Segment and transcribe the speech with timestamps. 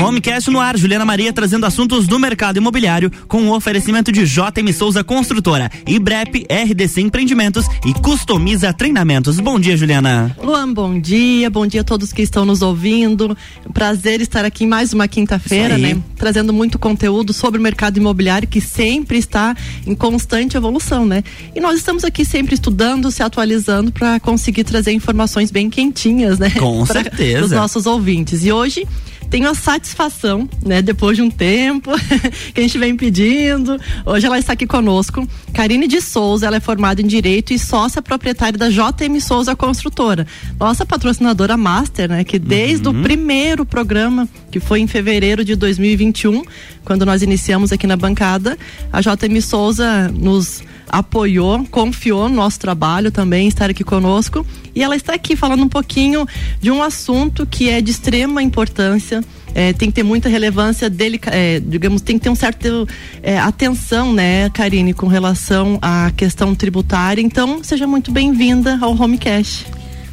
[0.00, 4.72] Homecast no ar, Juliana Maria trazendo assuntos do mercado imobiliário com o oferecimento de JM
[4.72, 9.40] Souza Construtora, IBREP, RDC Empreendimentos e Customiza Treinamentos.
[9.40, 10.36] Bom dia, Juliana.
[10.40, 13.36] Luan, bom dia, bom dia a todos que estão nos ouvindo.
[13.74, 16.00] Prazer estar aqui mais uma quinta-feira, né?
[16.16, 21.24] Trazendo muito conteúdo sobre o mercado imobiliário que sempre está em constante evolução, né?
[21.56, 26.50] E nós estamos aqui sempre estudando, se atualizando para conseguir trazer informações bem quentinhas, né?
[26.50, 27.44] Com pra, certeza.
[27.46, 28.44] Os nossos ouvintes.
[28.44, 28.86] E hoje
[29.30, 31.90] tenho a satisfação, né, depois de um tempo
[32.54, 33.78] que a gente vem pedindo.
[34.04, 35.26] Hoje ela está aqui conosco.
[35.52, 40.26] Karine de Souza, ela é formada em Direito e sócia proprietária da JM Souza Construtora.
[40.58, 43.00] Nossa patrocinadora master, né, que desde uhum.
[43.00, 46.42] o primeiro programa, que foi em fevereiro de 2021,
[46.84, 48.56] quando nós iniciamos aqui na bancada,
[48.92, 54.46] a JM Souza nos apoiou, confiou no nosso trabalho também, estar aqui conosco.
[54.74, 56.26] E ela está aqui falando um pouquinho
[56.60, 59.22] de um assunto que é de extrema importância.
[59.54, 62.86] É, tem que ter muita relevância dele, é, digamos, tem que ter um certo
[63.22, 67.22] é, atenção, né, Karine, com relação à questão tributária.
[67.22, 69.66] Então, seja muito bem-vinda ao Homecast.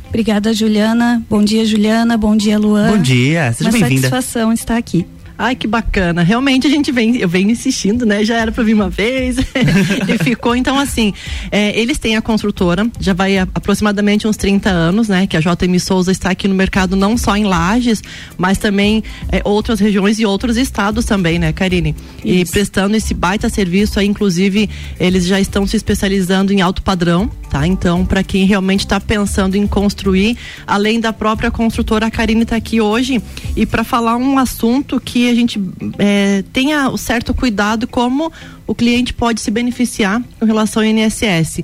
[0.08, 1.22] Obrigada, Juliana.
[1.30, 2.18] Bom dia, Juliana.
[2.18, 2.92] Bom dia, Luan.
[2.92, 3.52] Bom dia.
[3.52, 4.10] Seja bem-vinda.
[4.10, 5.06] satisfação estar aqui.
[5.38, 6.24] Ai, que bacana.
[6.24, 8.24] Realmente a gente vem, eu venho insistindo, né?
[8.24, 9.38] Já era para vir uma vez
[10.08, 10.56] e ficou.
[10.56, 11.14] Então, assim,
[11.52, 15.28] é, eles têm a construtora, já vai a, aproximadamente uns 30 anos, né?
[15.28, 18.02] Que a JM Souza está aqui no mercado não só em Lages,
[18.38, 21.94] mas também é, outras regiões e outros estados também, né, Karine?
[22.24, 22.54] E Isso.
[22.54, 27.68] prestando esse baita serviço aí, inclusive, eles já estão se especializando em alto padrão, tá?
[27.68, 32.56] Então, para quem realmente está pensando em construir, além da própria construtora, a Karine está
[32.56, 33.22] aqui hoje
[33.56, 35.60] e para falar um assunto que a gente
[35.98, 38.32] é, tenha o certo cuidado como
[38.68, 41.62] o cliente pode se beneficiar com relação ao INSS.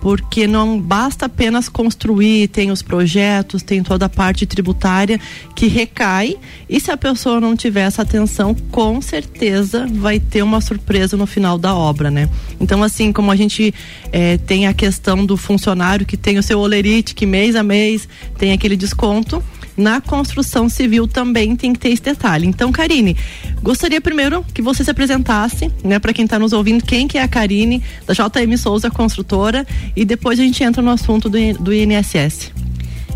[0.00, 5.18] Porque não basta apenas construir, tem os projetos, tem toda a parte tributária
[5.54, 6.36] que recai.
[6.68, 11.26] E se a pessoa não tiver essa atenção, com certeza vai ter uma surpresa no
[11.26, 12.28] final da obra, né?
[12.60, 13.72] Então, assim, como a gente
[14.12, 18.06] é, tem a questão do funcionário que tem o seu olerite, que mês a mês
[18.36, 19.42] tem aquele desconto
[19.76, 22.46] na construção civil também tem que ter esse detalhe.
[22.46, 23.16] Então, Karine,
[23.62, 27.22] gostaria primeiro que você se apresentasse, né, para quem está nos ouvindo, quem que é
[27.22, 31.72] a Karine, da JM Souza Construtora, e depois a gente entra no assunto do, do
[31.72, 32.52] INSS.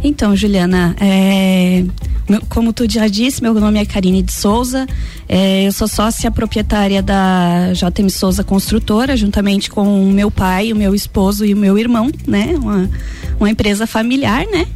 [0.03, 1.85] Então, Juliana, é,
[2.49, 4.87] como tu já disse, meu nome é Karine de Souza,
[5.29, 10.77] é, eu sou sócia proprietária da JM Souza Construtora, juntamente com o meu pai, o
[10.77, 12.55] meu esposo e o meu irmão, né?
[12.57, 12.89] Uma,
[13.41, 14.67] uma empresa familiar, né?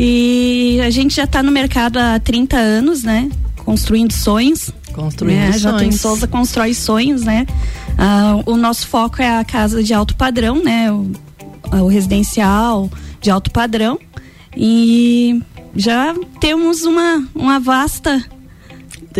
[0.00, 3.28] E a gente já está no mercado há 30 anos, né?
[3.64, 4.70] Construindo sonhos.
[4.92, 5.52] Construindo né?
[5.58, 5.80] sonhos.
[5.80, 7.44] Tem Souza constrói sonhos, né?
[7.98, 10.92] Ah, o nosso foco é a casa de alto padrão, né?
[10.92, 11.10] O,
[11.72, 12.88] o residencial
[13.20, 13.98] de alto padrão.
[14.56, 15.42] E
[15.74, 18.24] já temos uma, uma vasta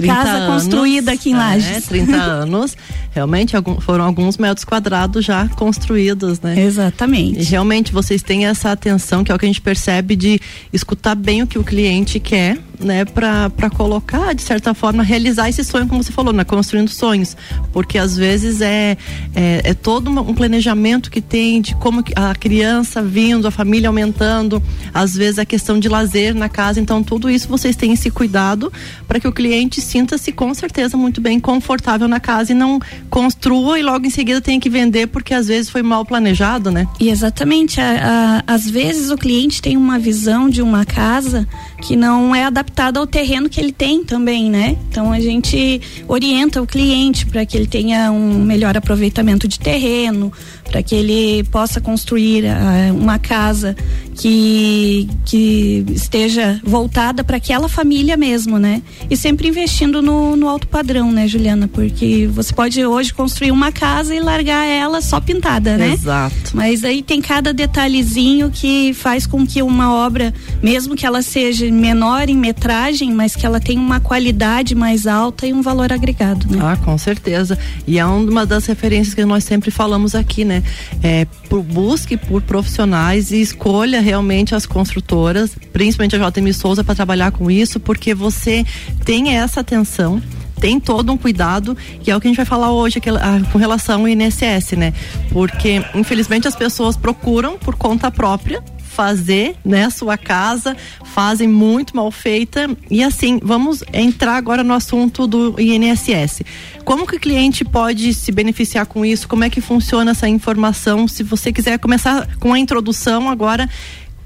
[0.07, 1.77] casa anos, construída aqui em Lages.
[1.77, 2.77] É, 30 anos.
[3.11, 6.61] Realmente foram alguns metros quadrados já construídos, né?
[6.61, 7.41] Exatamente.
[7.41, 10.41] E realmente vocês têm essa atenção, que é o que a gente percebe de
[10.73, 15.65] escutar bem o que o cliente quer né, para colocar, de certa forma, realizar esse
[15.65, 17.37] sonho, como você falou, né, construindo sonhos.
[17.73, 18.97] Porque às vezes é,
[19.35, 24.63] é, é todo um planejamento que tem de como a criança vindo, a família aumentando,
[24.93, 26.81] às vezes a questão de lazer na casa.
[26.81, 28.73] Então, tudo isso vocês têm esse cuidado
[29.07, 32.81] para que o cliente sinta-se com certeza muito bem confortável na casa e não
[33.11, 36.87] construa e logo em seguida tenha que vender porque às vezes foi mal planejado, né?
[37.01, 37.81] E exatamente.
[37.81, 41.47] A, a, às vezes o cliente tem uma visão de uma casa
[41.83, 42.68] que não é adaptada
[43.01, 44.77] ao terreno que ele tem também, né?
[44.89, 50.33] Então a gente orienta o cliente para que ele tenha um melhor aproveitamento de terreno,
[50.69, 53.75] para que ele possa construir uh, uma casa
[54.15, 58.83] que, que esteja voltada para aquela família mesmo, né?
[59.09, 61.69] E sempre investindo no, no alto padrão, né, Juliana?
[61.69, 65.93] Porque você pode hoje construir uma casa e largar ela só pintada, né?
[65.93, 66.51] Exato.
[66.53, 71.71] Mas aí tem cada detalhezinho que faz com que uma obra, mesmo que ela seja
[71.71, 76.47] menor em metragem, mas que ela tenha uma qualidade mais alta e um valor agregado,
[76.51, 76.59] né?
[76.61, 77.57] Ah, com certeza.
[77.87, 80.58] E é uma das referências que nós sempre falamos aqui, né?
[81.03, 86.95] É, por, busque por profissionais e escolha realmente as construtoras, principalmente a JM Souza, para
[86.95, 88.65] trabalhar com isso, porque você
[89.05, 90.23] tem essa atenção
[90.59, 93.41] tem todo um cuidado, que é o que a gente vai falar hoje aqui, ah,
[93.53, 94.93] com relação ao INSS, né?
[95.31, 98.61] Porque, infelizmente, as pessoas procuram por conta própria
[98.99, 102.69] fazer, né, sua casa, fazem muito mal feita.
[102.91, 106.43] E assim, vamos entrar agora no assunto do INSS.
[106.85, 109.29] Como que o cliente pode se beneficiar com isso?
[109.29, 111.07] Como é que funciona essa informação?
[111.07, 113.71] Se você quiser começar com a introdução agora,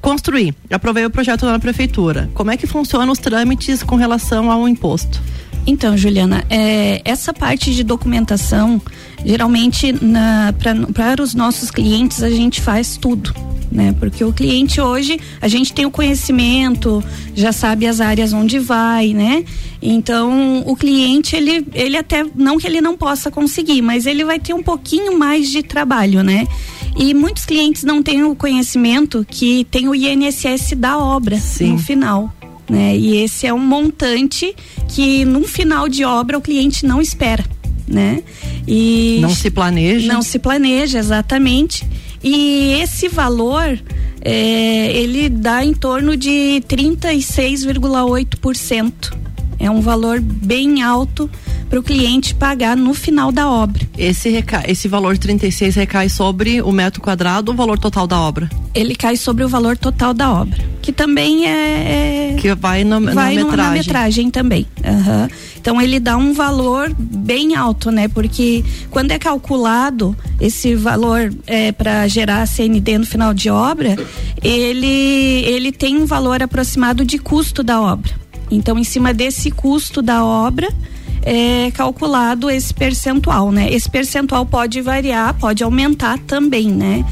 [0.03, 0.55] construir.
[0.69, 2.29] Aprovei o projeto lá na prefeitura.
[2.35, 5.23] Como é que funciona os trâmites com relação ao imposto?
[5.67, 8.83] Então, Juliana, é, essa parte de documentação,
[9.25, 9.95] geralmente
[10.93, 13.33] para os nossos clientes a gente faz tudo.
[13.71, 13.95] Né?
[13.99, 17.03] Porque o cliente hoje, a gente tem o conhecimento,
[17.35, 19.47] já sabe as áreas onde vai, né?
[19.81, 24.39] Então, o cliente, ele, ele até, não que ele não possa conseguir, mas ele vai
[24.39, 26.47] ter um pouquinho mais de trabalho, né?
[26.97, 31.73] E muitos clientes não têm o conhecimento que tem o INSS da obra Sim.
[31.73, 32.33] no final.
[32.69, 32.97] Né?
[32.97, 34.55] E esse é um montante
[34.89, 37.45] que no final de obra o cliente não espera,
[37.89, 38.23] né?
[38.67, 40.13] E não se planeja.
[40.13, 41.85] Não se planeja, exatamente.
[42.23, 43.81] E esse valor
[44.25, 49.13] é, ele dá em torno de 36,8%.
[49.59, 51.29] É um valor bem alto
[51.73, 53.89] para o cliente pagar no final da obra.
[53.97, 54.45] Esse.
[54.69, 58.51] Esse valor 36 recai sobre o metro quadrado ou o valor total da obra?
[58.75, 62.35] Ele cai sobre o valor total da obra, que também é.
[62.35, 62.37] é...
[62.39, 63.57] Que vai, na, vai na, metragem.
[63.57, 64.67] na metragem também.
[64.85, 65.29] Uhum.
[65.59, 68.07] Então ele dá um valor bem alto, né?
[68.07, 73.97] Porque quando é calculado esse valor é, para gerar a CND no final de obra,
[74.45, 78.13] ele, ele tem um valor aproximado de custo da obra.
[78.51, 80.69] Então, em cima desse custo da obra,
[81.23, 83.73] é calculado esse percentual, né?
[83.73, 87.05] Esse percentual pode variar, pode aumentar também, né?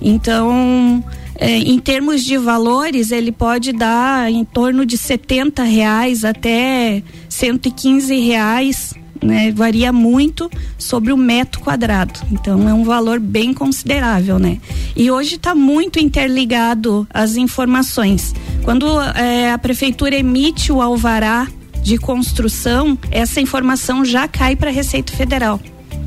[0.00, 1.02] Então,
[1.34, 8.18] é, em termos de valores, ele pode dar em torno de 70 reais até 115
[8.20, 9.52] reais, né?
[9.52, 12.20] Varia muito sobre o metro quadrado.
[12.30, 14.58] Então é um valor bem considerável, né?
[14.96, 18.34] E hoje está muito interligado as informações.
[18.64, 21.46] Quando é, a prefeitura emite o alvará
[21.82, 25.60] de construção, essa informação já cai para a Receita Federal.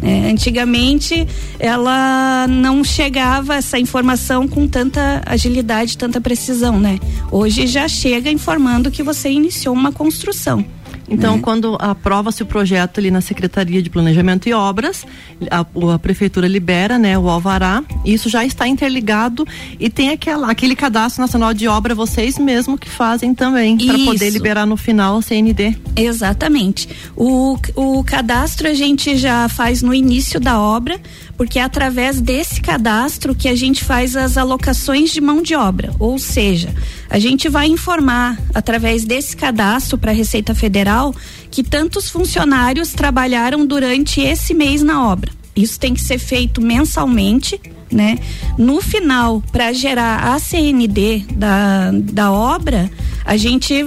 [0.03, 1.27] É, antigamente
[1.59, 6.99] ela não chegava essa informação com tanta agilidade, tanta precisão, né?
[7.31, 10.65] Hoje já chega informando que você iniciou uma construção.
[11.11, 11.41] Então, né?
[11.41, 15.05] quando aprova-se o projeto ali na Secretaria de Planejamento e Obras,
[15.49, 15.59] a,
[15.93, 17.83] a, prefeitura libera, né, o alvará.
[18.05, 19.45] Isso já está interligado
[19.77, 24.29] e tem aquela, aquele cadastro nacional de obra vocês mesmo que fazem também para poder
[24.29, 25.75] liberar no final o CND.
[25.97, 26.87] Exatamente.
[27.15, 30.99] O, o cadastro a gente já faz no início da obra,
[31.41, 35.91] porque é através desse cadastro que a gente faz as alocações de mão de obra,
[35.97, 36.71] ou seja,
[37.09, 41.15] a gente vai informar através desse cadastro para a Receita Federal
[41.49, 45.31] que tantos funcionários trabalharam durante esse mês na obra.
[45.55, 47.59] Isso tem que ser feito mensalmente,
[47.91, 48.19] né?
[48.55, 52.87] No final, para gerar a CND da, da obra,
[53.25, 53.81] a gente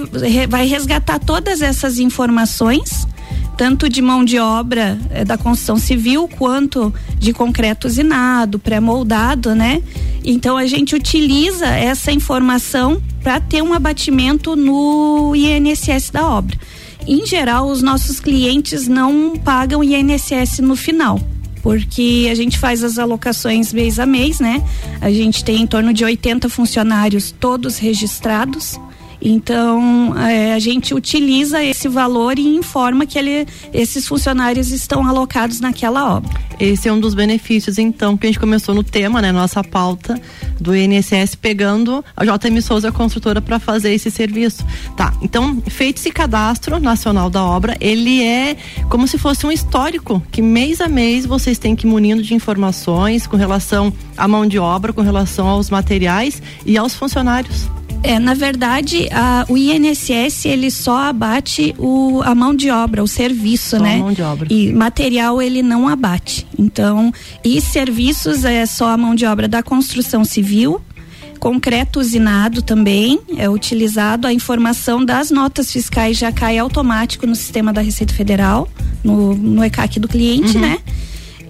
[0.49, 3.07] vai resgatar todas essas informações
[3.57, 9.81] tanto de mão de obra eh, da construção civil quanto de concreto usinado, pré-moldado, né?
[10.23, 16.57] Então a gente utiliza essa informação para ter um abatimento no INSS da obra.
[17.07, 21.19] Em geral, os nossos clientes não pagam INSS no final
[21.61, 24.63] porque a gente faz as alocações mês a mês, né?
[25.01, 28.79] A gente tem em torno de 80 funcionários todos registrados
[29.27, 35.59] então, é, a gente utiliza esse valor e informa que ele, esses funcionários estão alocados
[35.59, 36.29] naquela obra.
[36.59, 39.31] Esse é um dos benefícios, então, que a gente começou no tema, né?
[39.31, 40.21] Nossa pauta
[40.61, 44.63] do INSS, pegando a JM Souza Construtora para fazer esse serviço.
[44.95, 48.55] Tá, então, feito esse cadastro nacional da obra, ele é
[48.89, 52.35] como se fosse um histórico, que mês a mês vocês têm que ir munindo de
[52.35, 57.67] informações com relação à mão de obra, com relação aos materiais e aos funcionários.
[58.05, 63.07] É, na verdade, a, o INSS ele só abate o, a mão de obra, o
[63.07, 63.95] serviço, só né?
[63.95, 64.47] A mão de obra.
[64.47, 66.45] E material ele não abate.
[66.57, 67.11] Então,
[67.43, 70.79] e serviços é só a mão de obra da construção civil,
[71.39, 74.27] concreto usinado também é utilizado.
[74.27, 78.69] A informação das notas fiscais já cai automático no sistema da Receita Federal,
[79.03, 80.61] no, no ECAC do cliente, uhum.
[80.61, 80.77] né?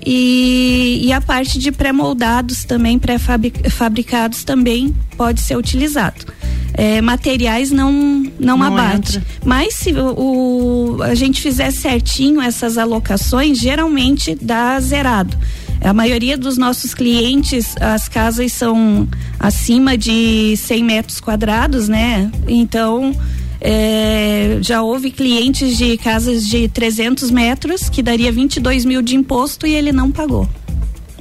[0.06, 6.28] E, e, a parte de pré-moldados também, pré-fabricados também pode ser utilizado
[6.78, 7.92] é, materiais não,
[8.40, 9.18] não, não abate.
[9.18, 9.24] Entra.
[9.46, 15.38] Mas se o, o, a gente fizer certinho essas alocações, geralmente dá zerado.
[15.82, 19.08] A maioria dos nossos clientes, as casas são
[19.40, 22.30] acima de 100 metros quadrados, né?
[22.48, 23.16] Então,
[23.62, 29.66] é, já houve clientes de casas de 300 metros que daria 22 mil de imposto
[29.68, 30.48] e ele não pagou,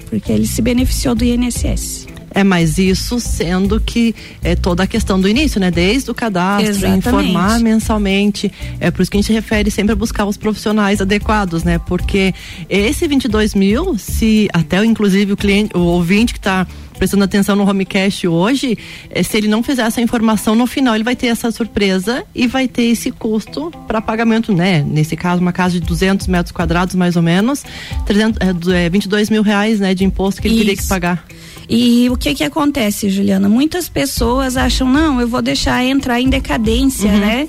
[0.09, 2.14] porque ele se beneficiou do INSS.
[2.35, 5.71] É, mas isso sendo que é toda a questão do início, né?
[5.71, 6.99] Desde o cadastro, Exatamente.
[6.99, 8.51] informar mensalmente.
[8.81, 11.79] É por isso que a gente refere sempre a buscar os profissionais adequados, né?
[11.79, 12.35] Porque
[12.69, 16.67] esse 22 mil, se até inclusive o cliente, o ouvinte que está
[16.99, 18.79] prestando atenção no Homecast hoje,
[19.11, 22.47] é, se ele não fizer essa informação, no final ele vai ter essa surpresa e
[22.47, 24.83] vai ter esse custo para pagamento, né?
[24.83, 27.65] Nesse caso, uma casa de 200 metros quadrados, mais ou menos,
[28.07, 30.65] 300, é, 22 mil reais, né, de imposto que ele Isso.
[30.65, 31.25] teria que pagar.
[31.69, 33.49] E o que que acontece, Juliana?
[33.49, 37.19] Muitas pessoas acham, não, eu vou deixar entrar em decadência, uhum.
[37.19, 37.49] né?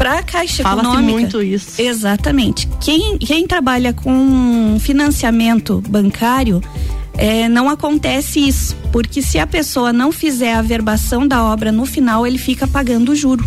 [0.00, 1.12] para a Caixa Fala Econômica.
[1.12, 1.78] muito isso.
[1.78, 2.66] Exatamente.
[2.80, 6.62] Quem, quem trabalha com financiamento bancário
[7.18, 11.84] é, não acontece isso, porque se a pessoa não fizer a verbação da obra no
[11.84, 13.46] final, ele fica pagando o juro.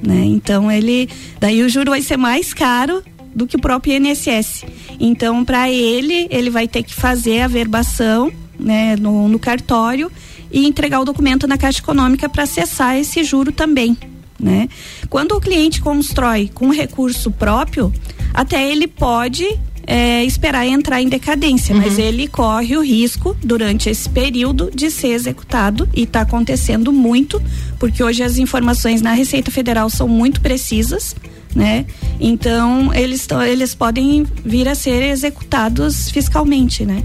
[0.00, 0.24] Né?
[0.24, 1.08] Então ele,
[1.40, 3.02] daí o juro vai ser mais caro
[3.34, 4.64] do que o próprio INSS.
[5.00, 10.10] Então para ele, ele vai ter que fazer a verbação, né, no, no cartório
[10.50, 13.96] e entregar o documento na Caixa Econômica para acessar esse juro também.
[14.40, 14.68] Né?
[15.10, 17.92] Quando o cliente constrói com recurso próprio,
[18.32, 19.44] até ele pode
[19.84, 21.80] é, esperar entrar em decadência, uhum.
[21.80, 27.42] mas ele corre o risco durante esse período de ser executado e está acontecendo muito,
[27.78, 31.16] porque hoje as informações na Receita Federal são muito precisas.
[31.56, 31.86] Né?
[32.20, 37.02] Então eles, eles podem vir a ser executados fiscalmente, né?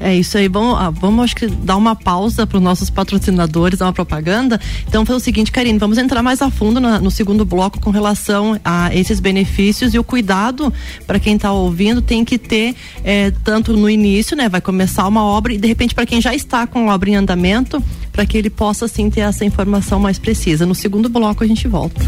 [0.00, 0.48] É isso aí.
[0.48, 4.58] Vamos, ah, vamos acho que dar uma pausa para os nossos patrocinadores, dar uma propaganda.
[4.88, 7.90] Então foi o seguinte, Karine, vamos entrar mais a fundo na, no segundo bloco com
[7.90, 10.72] relação a esses benefícios e o cuidado
[11.06, 14.48] para quem está ouvindo tem que ter é, tanto no início, né?
[14.48, 17.16] Vai começar uma obra e de repente para quem já está com a obra em
[17.16, 20.64] andamento, para que ele possa sim ter essa informação mais precisa.
[20.64, 22.00] No segundo bloco a gente volta.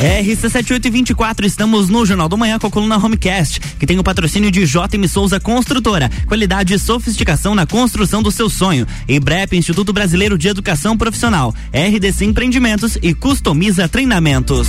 [0.00, 4.64] RC7824, estamos no Jornal do Manhã com a coluna Homecast, que tem o patrocínio de
[4.64, 6.10] JM Souza Construtora.
[6.26, 8.86] Qualidade e sofisticação na construção do seu sonho.
[9.06, 11.54] E BREP, Instituto Brasileiro de Educação Profissional.
[11.70, 14.68] RDC Empreendimentos e Customiza Treinamentos.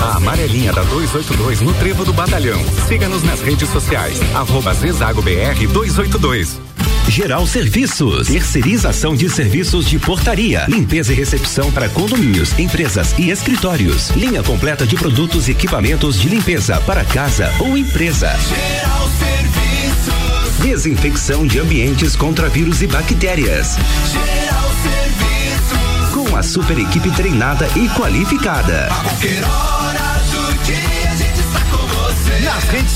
[0.00, 2.60] A amarelinha da 282 no Trevo do Batalhão.
[2.86, 4.20] Siga-nos nas redes sociais.
[4.34, 6.60] Arroba Zezago BR 282.
[7.08, 14.10] Geral Serviços, terceirização de serviços de portaria, limpeza e recepção para condomínios, empresas e escritórios.
[14.10, 18.28] Linha completa de produtos e equipamentos de limpeza para casa ou empresa.
[18.48, 20.58] Geral Serviços.
[20.62, 23.76] Desinfecção de ambientes contra vírus e bactérias.
[24.12, 26.10] Geral Serviços.
[26.12, 28.88] Com a super equipe treinada e qualificada.
[28.90, 29.77] A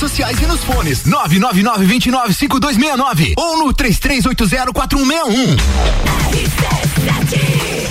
[0.03, 5.57] sociais e nos fones 999 29 5269 ou no 33804161.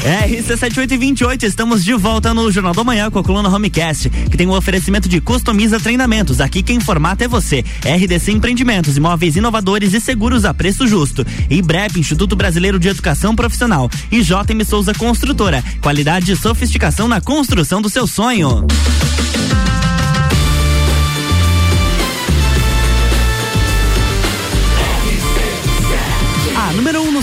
[0.02, 4.52] RC7828, estamos de volta no Jornal da Manhã com a coluna Homecast, que tem um
[4.52, 6.42] oferecimento de customiza treinamentos.
[6.42, 7.64] Aqui quem formata é você.
[7.86, 11.26] RDC Empreendimentos, imóveis inovadores e seguros a preço justo.
[11.50, 13.90] IBREP, Instituto Brasileiro de Educação Profissional.
[14.12, 18.68] E JM Souza Construtora, qualidade e sofisticação na construção do seu sonho.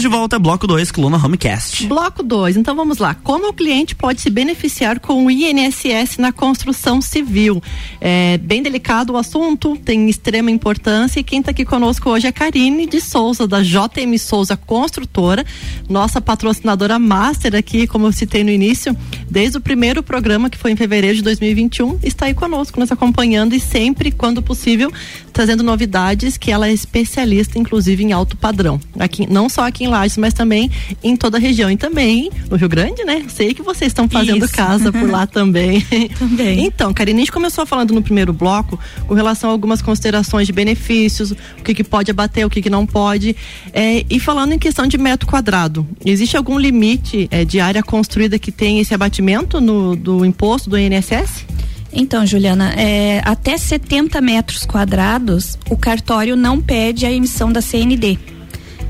[0.00, 1.86] Estamos de volta, bloco 2, Coluna Homecast.
[1.86, 3.14] Bloco 2, então vamos lá.
[3.14, 7.62] Como o cliente pode se beneficiar com o INSS na construção civil?
[8.00, 12.32] É bem delicado o assunto, tem extrema importância e quem está aqui conosco hoje é
[12.32, 15.44] Karine de Souza, da JM Souza Construtora,
[15.86, 18.96] nossa patrocinadora master aqui, como eu citei no início,
[19.28, 23.54] desde o primeiro programa que foi em fevereiro de 2021, está aí conosco, nos acompanhando
[23.54, 24.90] e sempre, quando possível,
[25.30, 28.80] trazendo novidades que ela é especialista, inclusive em alto padrão.
[28.98, 30.70] Aqui, não só aqui em Lages, mas também
[31.02, 33.24] em toda a região e também no Rio Grande, né?
[33.28, 34.54] Sei que vocês estão fazendo Isso.
[34.54, 35.80] casa por lá também.
[36.18, 36.64] Também.
[36.64, 40.52] Então, Karine, a gente começou falando no primeiro bloco com relação a algumas considerações de
[40.52, 43.36] benefícios, o que, que pode abater, o que, que não pode.
[43.72, 48.38] É, e falando em questão de metro quadrado, existe algum limite é, de área construída
[48.38, 51.44] que tem esse abatimento no, do imposto do INSS?
[51.92, 58.18] Então, Juliana, é, até 70 metros quadrados, o cartório não pede a emissão da CND.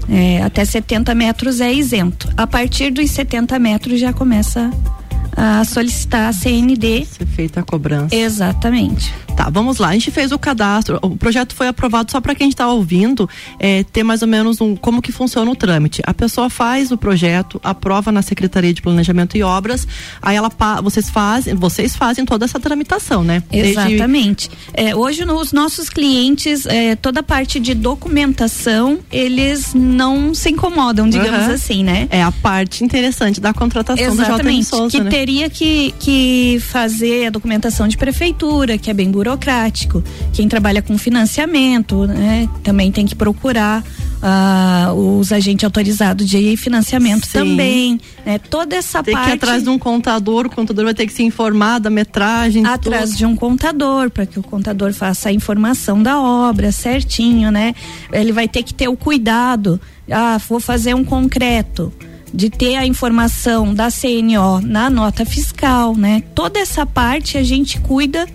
[0.08, 2.28] É, até 70 metros é isento.
[2.36, 4.70] A partir dos 70 metros já começa
[5.36, 7.06] a solicitar a CND.
[7.06, 8.14] Ser feita a cobrança.
[8.14, 9.12] Exatamente.
[9.40, 9.88] Tá, vamos lá.
[9.88, 10.98] A gente fez o cadastro.
[11.00, 13.26] O projeto foi aprovado só para quem está ouvindo
[13.58, 16.02] é, ter mais ou menos um como que funciona o trâmite.
[16.04, 19.88] A pessoa faz o projeto, aprova na Secretaria de Planejamento e Obras,
[20.20, 20.50] aí ela
[20.82, 23.42] vocês fazem, vocês fazem toda essa tramitação, né?
[23.50, 24.50] Exatamente.
[24.50, 24.90] Desde...
[24.90, 31.08] É, hoje os nossos clientes, é, toda a parte de documentação, eles não se incomodam,
[31.08, 31.54] digamos Uhum.
[31.54, 32.08] assim, né?
[32.10, 34.66] É a parte interessante da contratação do JM Exatamente.
[34.66, 35.10] Souza, que né?
[35.10, 40.02] teria que, que fazer a documentação de prefeitura, que é bem burocrático.
[40.32, 43.84] Quem trabalha com financiamento, né, também tem que procurar
[44.22, 47.32] ah, os agentes autorizados de financiamento Sim.
[47.32, 48.00] também.
[48.24, 49.26] Né, toda essa Tem parte.
[49.26, 52.66] que ir atrás de um contador, o contador vai ter que se informar da metragem.
[52.66, 53.18] atrás tudo.
[53.18, 57.74] de um contador para que o contador faça a informação da obra certinho, né?
[58.12, 59.80] Ele vai ter que ter o cuidado.
[60.10, 61.92] Ah, vou fazer um concreto
[62.32, 66.22] de ter a informação da CNO na nota fiscal, né?
[66.34, 68.26] Toda essa parte a gente cuida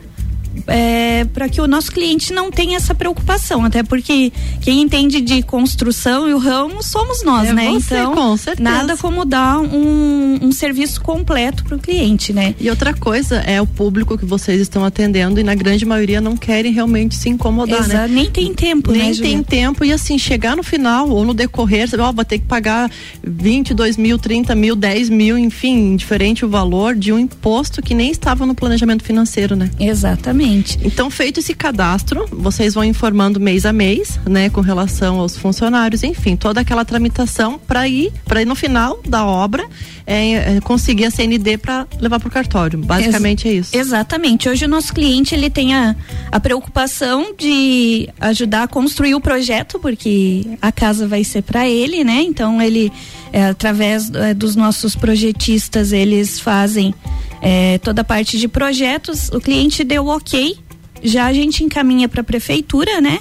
[1.33, 6.27] para que o nosso cliente não tenha essa preocupação, até porque quem entende de construção
[6.29, 7.69] e o ramo somos nós, É né?
[7.71, 8.69] você, então, com certeza.
[8.69, 12.55] nada como dar um, um serviço completo para o cliente, né?
[12.59, 16.35] E outra coisa é o público que vocês estão atendendo e na grande maioria não
[16.37, 18.07] querem realmente se incomodar, Exa- né?
[18.07, 19.43] Nem tem tempo, Nem né, tem Juliana?
[19.43, 22.89] tempo e assim, chegar no final ou no decorrer, você, ó, vai ter que pagar
[23.23, 28.11] 22 mil, 30 mil, 10 mil, enfim, diferente o valor de um imposto que nem
[28.11, 29.69] estava no planejamento financeiro, né?
[29.79, 30.44] Exatamente.
[30.83, 36.03] Então, feito esse cadastro, vocês vão informando mês a mês, né, com relação aos funcionários,
[36.03, 39.67] enfim, toda aquela tramitação para ir, para ir no final da obra
[40.07, 42.79] é, é, conseguir a CND para levar para o cartório.
[42.79, 43.75] Basicamente é isso.
[43.75, 44.47] Exatamente.
[44.47, 45.95] Hoje o nosso cliente ele tem a,
[46.31, 52.03] a preocupação de ajudar a construir o projeto, porque a casa vai ser para ele,
[52.03, 52.21] né?
[52.21, 52.91] Então ele,
[53.33, 56.93] é, através é, dos nossos projetistas, eles fazem
[57.41, 59.29] é, toda a parte de projetos.
[59.29, 60.57] O cliente deu ok,
[61.03, 63.19] já a gente encaminha para a prefeitura, né?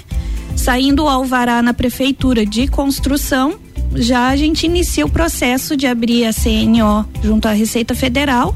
[0.55, 3.55] Saindo o alvará na prefeitura de construção,
[3.93, 8.55] já a gente inicia o processo de abrir a CNO junto à Receita Federal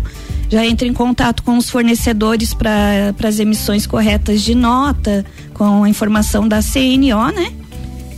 [0.50, 5.90] já entra em contato com os fornecedores para as emissões corretas de nota, com a
[5.90, 7.54] informação da CNO, né?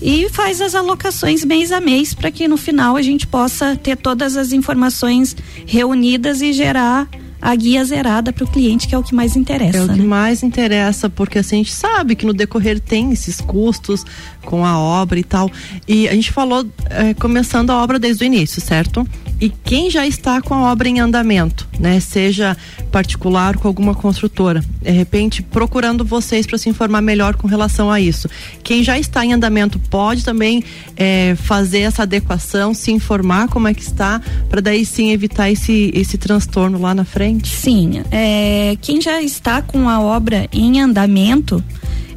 [0.01, 3.97] E faz as alocações mês a mês para que no final a gente possa ter
[3.97, 5.35] todas as informações
[5.67, 7.07] reunidas e gerar
[7.41, 9.77] a guia zerada para o cliente, que é o que mais interessa.
[9.77, 10.05] É o que né?
[10.05, 14.05] mais interessa, porque assim, a gente sabe que no decorrer tem esses custos
[14.43, 15.49] com a obra e tal.
[15.87, 19.07] E a gente falou eh, começando a obra desde o início, certo?
[19.41, 21.99] E quem já está com a obra em andamento, né?
[21.99, 22.55] Seja
[22.91, 27.99] particular com alguma construtora, de repente procurando vocês para se informar melhor com relação a
[27.99, 28.29] isso.
[28.63, 30.63] Quem já está em andamento pode também
[30.95, 35.91] eh, fazer essa adequação, se informar como é que está, para daí sim evitar esse,
[35.95, 37.49] esse transtorno lá na frente.
[37.49, 41.63] Sim, é, quem já está com a obra em andamento,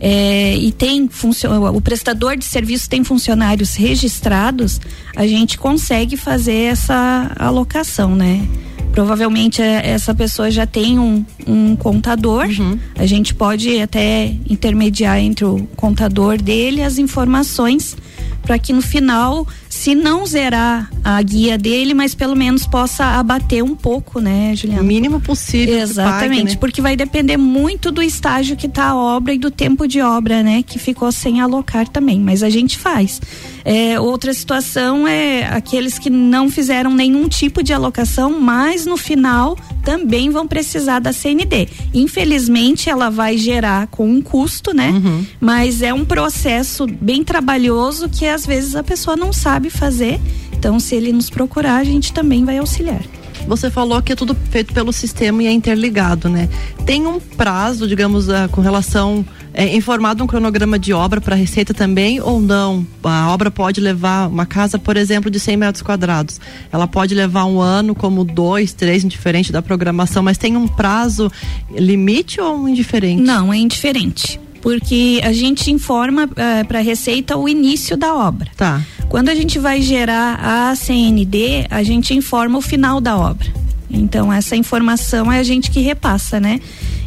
[0.00, 1.08] é, e tem
[1.74, 4.80] o prestador de serviço tem funcionários registrados,
[5.16, 8.46] a gente consegue fazer essa alocação, né?
[8.92, 12.46] Provavelmente é, essa pessoa já tem um, um contador.
[12.46, 12.78] Uhum.
[12.94, 17.96] A gente pode até intermediar entre o contador dele as informações
[18.42, 23.62] para que no final se não zerar a guia dele, mas pelo menos possa abater
[23.62, 24.80] um pouco, né, Juliana?
[24.80, 25.76] O mínimo possível.
[25.76, 26.56] Exatamente, pague, né?
[26.60, 30.44] porque vai depender muito do estágio que está a obra e do tempo de obra,
[30.44, 33.20] né, que ficou sem alocar também, mas a gente faz.
[33.64, 39.56] É, outra situação é aqueles que não fizeram nenhum tipo de alocação, mas no final
[39.82, 41.68] também vão precisar da CND.
[41.92, 44.90] Infelizmente, ela vai gerar com um custo, né?
[44.90, 45.26] Uhum.
[45.40, 50.20] Mas é um processo bem trabalhoso que às vezes a pessoa não sabe fazer.
[50.52, 53.02] Então, se ele nos procurar, a gente também vai auxiliar.
[53.46, 56.48] Você falou que é tudo feito pelo sistema e é interligado, né?
[56.86, 61.38] Tem um prazo, digamos, uh, com relação é, informado um cronograma de obra para a
[61.38, 62.86] Receita também ou não?
[63.02, 66.40] A obra pode levar uma casa, por exemplo, de 100 metros quadrados.
[66.72, 71.30] Ela pode levar um ano, como dois, três, indiferente da programação, mas tem um prazo
[71.70, 73.22] limite ou indiferente?
[73.22, 78.14] Não, é indiferente porque a gente informa uh, eh, para a Receita o início da
[78.14, 78.50] obra.
[78.56, 78.80] Tá.
[79.10, 83.46] Quando a gente vai gerar a CND, a gente informa o final da obra.
[83.90, 86.60] Então essa informação é a gente que repassa, né?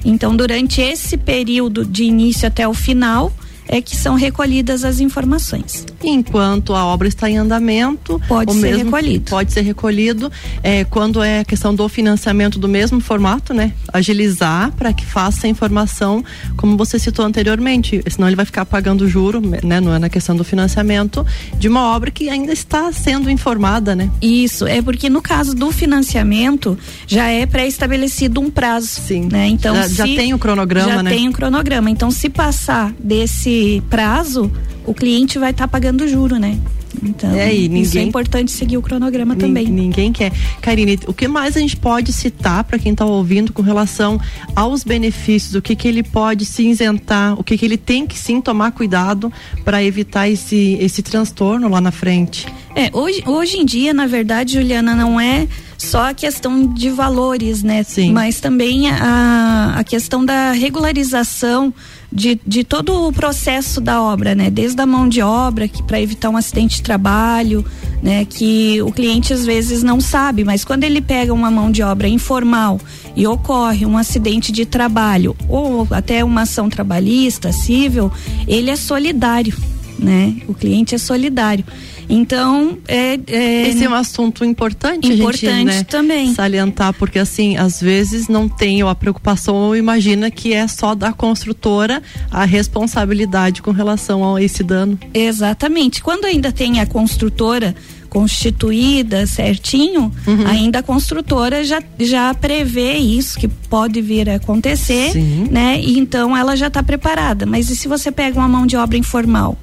[0.05, 3.33] Então durante esse período de início até o final,
[3.67, 5.85] é que são recolhidas as informações.
[6.03, 9.29] Enquanto a obra está em andamento, pode ser recolhido.
[9.29, 10.31] Pode ser recolhido
[10.63, 13.73] é, quando é a questão do financiamento do mesmo formato, né?
[13.91, 16.23] Agilizar para que faça a informação,
[16.55, 19.81] como você citou anteriormente, senão ele vai ficar pagando juro, né?
[19.81, 21.25] Não é na questão do financiamento
[21.57, 24.09] de uma obra que ainda está sendo informada, né?
[24.21, 28.87] Isso, é porque no caso do financiamento já é pré-estabelecido um prazo.
[28.87, 29.27] Sim.
[29.31, 29.47] Né?
[29.47, 31.11] Então, já, se, já tem o cronograma, já né?
[31.11, 31.89] Já tem o cronograma.
[31.89, 33.56] Então, se passar desse
[33.89, 34.51] prazo,
[34.85, 36.59] o cliente vai estar tá pagando juro, né?
[37.03, 39.67] Então, é, ninguém, isso é importante seguir o cronograma também.
[39.67, 40.31] Ninguém quer.
[40.61, 44.19] Karine, o que mais a gente pode citar para quem está ouvindo com relação
[44.55, 45.55] aos benefícios?
[45.55, 47.39] O que, que ele pode se isentar?
[47.39, 49.31] O que, que ele tem que sim tomar cuidado
[49.63, 52.47] para evitar esse, esse transtorno lá na frente?
[52.75, 57.63] É, hoje, hoje em dia, na verdade, Juliana, não é só a questão de valores,
[57.63, 57.83] né?
[57.83, 58.11] Sim.
[58.11, 61.73] Mas também a, a questão da regularização
[62.11, 64.49] de, de todo o processo da obra, né?
[64.49, 67.65] Desde a mão de obra, que para evitar um acidente de trabalho,
[68.01, 68.25] né?
[68.25, 72.07] Que o cliente às vezes não sabe, mas quando ele pega uma mão de obra
[72.07, 72.79] informal
[73.15, 78.11] e ocorre um acidente de trabalho ou até uma ação trabalhista, civil,
[78.47, 79.55] ele é solidário,
[79.99, 80.35] né?
[80.47, 81.65] O cliente é solidário.
[82.09, 87.57] Então, é, é, esse é um assunto importante, importante gente, né, também salientar, porque assim,
[87.57, 93.61] às vezes não tem a preocupação ou imagina que é só da construtora a responsabilidade
[93.61, 94.97] com relação a esse dano.
[95.13, 96.01] Exatamente.
[96.01, 97.75] Quando ainda tem a construtora
[98.09, 100.47] constituída certinho, uhum.
[100.47, 105.47] ainda a construtora já, já prevê isso que pode vir a acontecer, Sim.
[105.51, 105.79] né?
[105.81, 107.45] E então ela já está preparada.
[107.45, 109.57] Mas e se você pega uma mão de obra informal?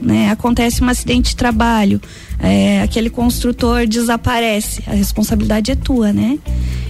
[0.00, 0.30] Né?
[0.30, 2.00] Acontece um acidente de trabalho,
[2.38, 6.38] é, aquele construtor desaparece, a responsabilidade é tua, né?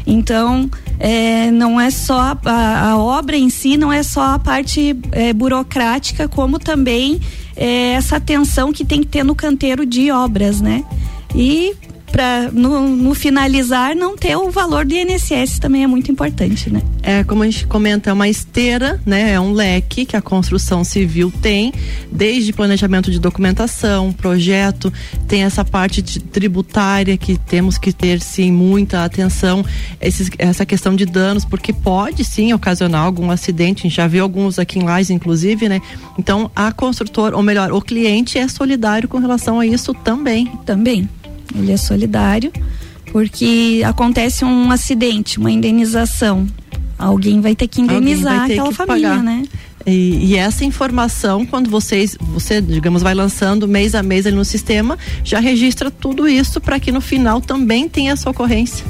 [0.07, 4.97] Então, é, não é só a, a, obra em si, não é só a parte
[5.12, 7.21] é, burocrática, como também
[7.57, 10.85] é, essa atenção que tem que ter no canteiro de obras, né?
[11.35, 11.75] E
[12.17, 16.81] para no, no, finalizar não ter o valor do INSS também é muito importante, né?
[17.03, 19.33] É, como a gente comenta, é uma esteira, né?
[19.33, 21.75] É um leque que a construção civil tem,
[22.11, 24.91] desde planejamento de documentação, projeto,
[25.29, 29.63] tem essa parte tributária que temos que ter sim muita atenção,
[30.01, 34.23] esses, essa questão de danos, porque pode sim ocasionar algum acidente, a gente já viu
[34.23, 35.83] alguns aqui em Lages, inclusive, né?
[36.19, 40.47] Então a construtora, ou melhor, o cliente é solidário com relação a isso também.
[40.65, 41.07] Também.
[41.55, 42.53] Ele é solidário,
[43.13, 46.47] porque acontece um acidente, uma indenização.
[46.99, 49.23] Alguém vai ter que indenizar ter aquela que família, pagar.
[49.23, 49.45] né?
[49.87, 54.45] E, e, essa informação, quando vocês, você, digamos, vai lançando mês a mês ali no
[54.45, 58.85] sistema, já registra tudo isso para que no final também tenha essa ocorrência.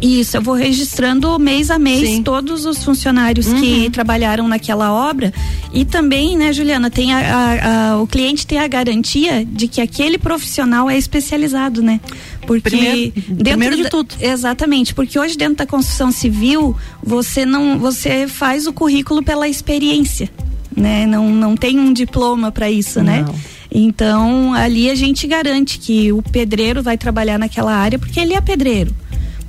[0.00, 2.22] Isso, eu vou registrando mês a mês Sim.
[2.22, 3.60] todos os funcionários uhum.
[3.60, 5.32] que trabalharam naquela obra
[5.74, 9.80] e também, né, Juliana, tem a, a, a, o cliente tem a garantia de que
[9.80, 12.00] aquele profissional é especializado, né?
[12.46, 14.14] Porque primeiro, dentro primeiro de tudo.
[14.20, 20.30] Exatamente, porque hoje dentro da construção civil você não, você faz o currículo pela experiência,
[20.74, 21.04] né?
[21.06, 23.22] Não, não tem um diploma para isso, né?
[23.22, 23.32] não.
[23.32, 23.38] né?
[23.72, 28.40] Então ali a gente garante que o pedreiro vai trabalhar naquela área porque ele é
[28.40, 28.94] pedreiro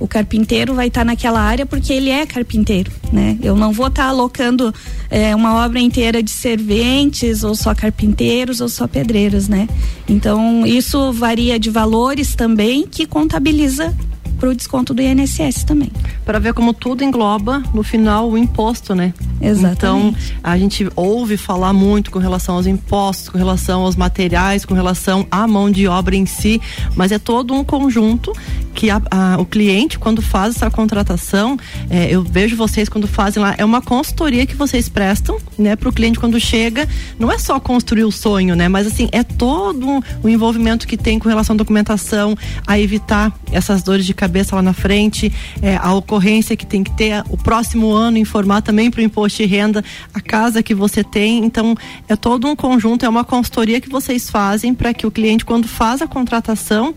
[0.02, 3.38] O carpinteiro vai estar naquela área porque ele é carpinteiro, né?
[3.40, 4.74] Eu não vou estar alocando
[5.08, 9.68] é, uma obra inteira de serventes ou só carpinteiros ou só pedreiros, né?
[10.08, 13.94] Então isso varia de valores também que contabiliza
[14.42, 15.92] para o desconto do INSS também.
[16.24, 19.14] Para ver como tudo engloba no final o imposto, né?
[19.40, 19.76] Exatamente.
[19.76, 24.74] Então a gente ouve falar muito com relação aos impostos, com relação aos materiais, com
[24.74, 26.60] relação à mão de obra em si,
[26.96, 28.32] mas é todo um conjunto
[28.74, 31.56] que a, a, o cliente quando faz essa contratação,
[31.90, 35.88] é, eu vejo vocês quando fazem lá, é uma consultoria que vocês prestam, né, para
[35.88, 39.86] o cliente quando chega, não é só construir o sonho, né, mas assim é todo
[39.88, 44.56] um, o envolvimento que tem com relação à documentação, a evitar essas dores de cabeça
[44.56, 48.90] lá na frente, é, a ocorrência que tem que ter, o próximo ano informar também
[48.90, 51.44] para o imposto de renda a casa que você tem.
[51.44, 51.76] Então,
[52.08, 55.68] é todo um conjunto, é uma consultoria que vocês fazem para que o cliente, quando
[55.68, 56.94] faz a contratação,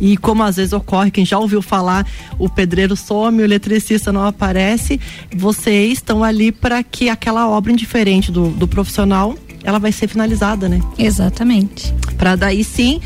[0.00, 2.06] e como às vezes ocorre, quem já ouviu falar,
[2.38, 5.00] o pedreiro some, o eletricista não aparece,
[5.34, 10.68] vocês estão ali para que aquela obra indiferente do, do profissional ela vai ser finalizada,
[10.68, 10.80] né?
[10.96, 11.92] Exatamente.
[12.16, 13.00] Para daí sim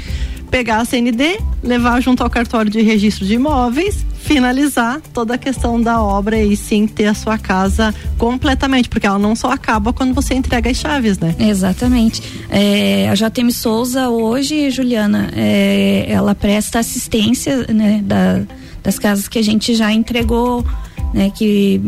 [0.51, 5.83] pegar a CND, levar junto ao cartório de registro de imóveis, finalizar toda a questão
[5.83, 10.15] da obra e sim ter a sua casa completamente, porque ela não só acaba quando
[10.15, 11.35] você entrega as chaves, né?
[11.37, 12.23] Exatamente.
[12.49, 18.43] É, a JTM Souza hoje, Juliana, é, ela presta assistência né, da,
[18.85, 20.65] das casas que a gente já entregou,
[21.13, 21.33] né?
[21.35, 21.81] Que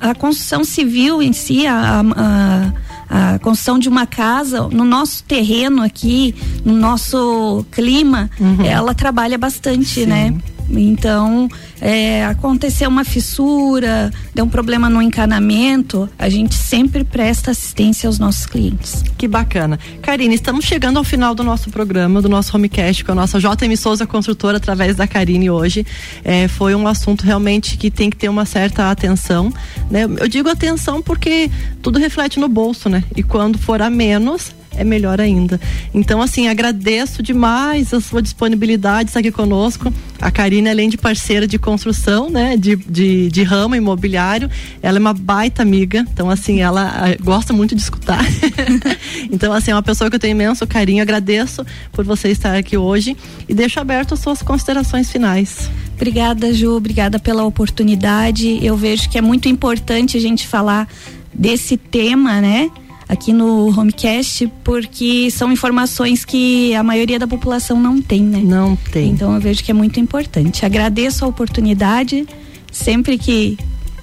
[0.00, 5.24] a, a construção civil em si, a, a a construção de uma casa no nosso
[5.24, 8.62] terreno aqui, no nosso clima, uhum.
[8.62, 10.06] ela trabalha bastante, Sim.
[10.06, 10.34] né?
[10.70, 11.48] Então,
[11.80, 18.18] é, aconteceu uma fissura, deu um problema no encanamento, a gente sempre presta assistência aos
[18.18, 19.02] nossos clientes.
[19.16, 19.78] Que bacana.
[20.02, 23.76] Karine, estamos chegando ao final do nosso programa, do nosso homecast com a nossa JM
[23.76, 25.86] Souza Construtora através da Karine hoje.
[26.24, 29.52] É, foi um assunto realmente que tem que ter uma certa atenção.
[29.90, 30.04] Né?
[30.04, 31.50] Eu digo atenção porque
[31.82, 33.04] tudo reflete no bolso, né?
[33.16, 35.60] E quando for a menos, é melhor ainda.
[35.92, 39.92] Então, assim, agradeço demais a sua disponibilidade estar aqui conosco.
[40.20, 44.50] A Karina, além de parceira de construção, né, de, de, de ramo imobiliário,
[44.82, 46.04] ela é uma baita amiga.
[46.12, 48.24] Então, assim, ela gosta muito de escutar.
[49.30, 51.02] então, assim, é uma pessoa que eu tenho imenso carinho.
[51.02, 53.16] Agradeço por você estar aqui hoje
[53.48, 55.70] e deixo aberto as suas considerações finais.
[55.94, 56.76] Obrigada, Ju.
[56.76, 58.64] Obrigada pela oportunidade.
[58.64, 60.88] Eu vejo que é muito importante a gente falar
[61.34, 62.70] desse tema, né?
[63.08, 68.40] Aqui no Homecast, porque são informações que a maioria da população não tem, né?
[68.44, 69.10] Não tem.
[69.10, 70.66] Então eu vejo que é muito importante.
[70.66, 72.26] Agradeço a oportunidade,
[72.70, 73.56] sempre que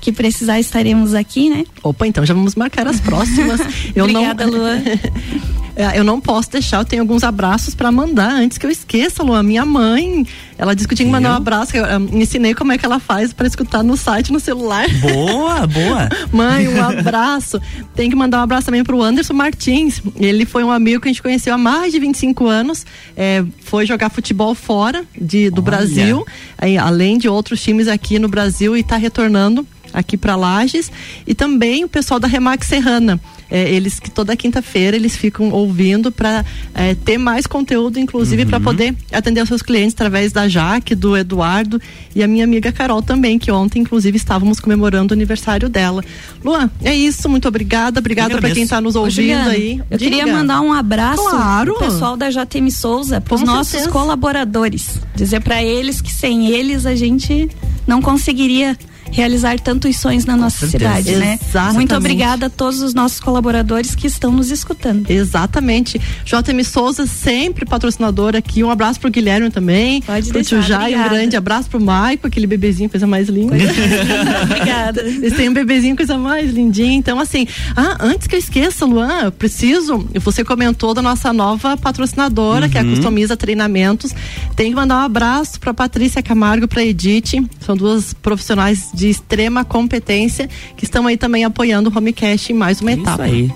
[0.05, 1.63] que precisar estaremos aqui, né?
[1.81, 3.59] Opa, então já vamos marcar as próximas.
[3.95, 4.53] eu Obrigada, não...
[4.53, 4.79] Luan.
[5.75, 9.21] É, eu não posso deixar, eu tenho alguns abraços para mandar antes que eu esqueça,
[9.21, 9.43] Luan.
[9.43, 10.25] Minha mãe,
[10.57, 11.75] ela disse que tinha que mandar um abraço.
[11.75, 14.87] Eu, eu ensinei como é que ela faz para escutar no site, no celular.
[15.01, 16.09] Boa, boa.
[16.31, 17.59] mãe, um abraço.
[17.93, 20.01] Tem que mandar um abraço também pro Anderson Martins.
[20.15, 22.85] Ele foi um amigo que a gente conheceu há mais de 25 anos.
[23.17, 25.71] É, foi jogar futebol fora de, do Olha.
[25.71, 26.25] Brasil,
[26.57, 30.91] aí, além de outros times aqui no Brasil e está retornando aqui para Lages
[31.25, 33.19] e também o pessoal da Remax Serrana.
[33.49, 38.49] É, eles que toda quinta-feira eles ficam ouvindo para é, ter mais conteúdo, inclusive uhum.
[38.49, 41.79] para poder atender os seus clientes através da Jaque, do Eduardo
[42.15, 46.03] e a minha amiga Carol também, que ontem inclusive estávamos comemorando o aniversário dela.
[46.43, 49.81] Luan, é isso, muito obrigada, obrigada para quem está nos ouvindo Juliana, aí.
[49.91, 50.11] Eu Diga.
[50.11, 51.75] queria mandar um abraço claro.
[51.75, 53.91] pro pessoal da JTM Souza, para os nossos certeza.
[53.91, 57.47] colaboradores, dizer para eles que sem eles a gente
[57.85, 58.75] não conseguiria
[59.11, 61.39] realizar tantos sonhos na nossa cidade, né?
[61.41, 61.75] Exatamente.
[61.75, 65.09] Muito obrigada a todos os nossos colaboradores que estão nos escutando.
[65.09, 65.99] Exatamente.
[66.25, 68.63] JM Souza, sempre patrocinador aqui.
[68.63, 70.01] Um abraço pro Guilherme também.
[70.01, 70.61] Pode pro deixar.
[70.61, 73.55] Jai, um grande abraço pro Maico, aquele bebezinho, coisa mais linda.
[74.43, 75.01] obrigada.
[75.01, 76.93] Eles têm um bebezinho, coisa mais lindinha.
[76.95, 80.07] Então, assim, ah, antes que eu esqueça, Luan, eu preciso.
[80.15, 82.71] Você comentou da nossa nova patrocinadora, uhum.
[82.71, 82.91] que é a uhum.
[82.91, 84.11] Customiza Treinamentos.
[84.55, 87.45] Tem que mandar um abraço pra Patrícia Camargo, pra Edith.
[87.59, 92.81] São duas profissionais de extrema competência que estão aí também apoiando o Homecast em mais
[92.81, 93.23] uma Isso etapa.
[93.23, 93.51] Aí.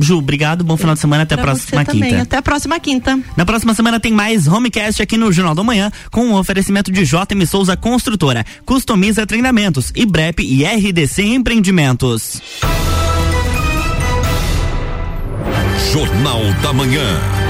[0.00, 2.22] Ju, obrigado, bom final de semana, até pra a próxima quinta.
[2.22, 3.18] Até a próxima quinta.
[3.36, 6.92] Na próxima semana tem mais Homecast aqui no Jornal da Manhã, com o um oferecimento
[6.92, 12.40] de JM Souza Construtora, Customiza Treinamentos, IBREP e RDC Empreendimentos.
[15.92, 17.41] Jornal da Manhã.